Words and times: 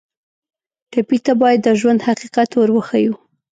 ټپي 0.91 1.17
ته 1.25 1.33
باید 1.41 1.59
د 1.63 1.69
ژوند 1.79 1.99
حقیقت 2.07 2.49
ور 2.53 2.69
وښیو. 2.73 3.13